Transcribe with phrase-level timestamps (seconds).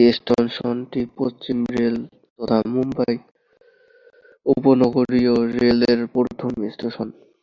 [0.00, 1.96] এই স্টেশনটি পশ্চিম রেল
[2.38, 3.14] তথা মুম্বাই
[4.46, 7.08] উপনগরীয় রেলের প্রথম স্টেশন।